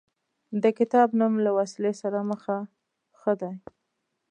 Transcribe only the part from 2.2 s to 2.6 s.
مخه